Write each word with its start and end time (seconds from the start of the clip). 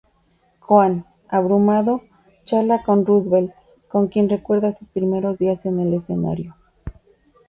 Cohan, 0.59 1.05
abrumado, 1.29 2.01
charla 2.43 2.81
con 2.81 3.05
Roosevelt, 3.05 3.51
con 3.87 4.07
quien 4.07 4.29
recuerda 4.31 4.71
sus 4.71 4.89
primeros 4.89 5.37
días 5.37 5.63
en 5.67 5.79
el 5.79 5.93
escenario. 5.93 6.55